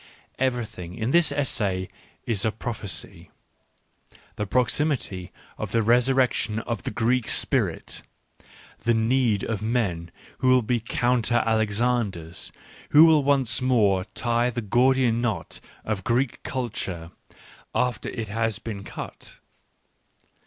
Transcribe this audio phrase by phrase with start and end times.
[0.39, 1.87] Everything in this essay
[2.25, 3.29] is a prophecy:
[4.35, 8.01] the proximity of the resur rection of the Greek spirit,
[8.79, 10.09] the need of men
[10.39, 12.51] who will be counter Alexanders,
[12.89, 17.11] who will once more tie the Gordian knot of Greek culture,
[17.75, 19.37] after it has been cut.